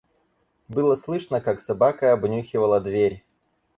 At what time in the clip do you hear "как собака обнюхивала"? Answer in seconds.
1.41-2.81